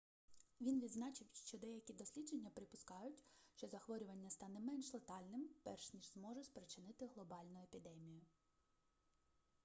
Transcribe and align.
він 0.61 0.79
відзначив 0.81 1.27
що 1.33 1.57
деякі 1.57 1.93
дослідження 1.93 2.49
припускають 2.49 3.23
що 3.53 3.67
захворювання 3.67 4.29
стане 4.29 4.59
менш 4.59 4.93
летальним 4.93 5.49
перш 5.63 5.93
ніж 5.93 6.11
зможе 6.13 6.43
спричинити 6.43 7.07
глобальну 7.15 7.61
епідемію 7.63 8.21